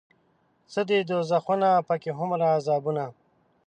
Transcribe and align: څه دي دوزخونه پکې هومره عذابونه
څه 0.71 0.81
دي 0.89 0.99
دوزخونه 1.11 1.69
پکې 1.87 2.11
هومره 2.17 2.45
عذابونه 2.57 3.05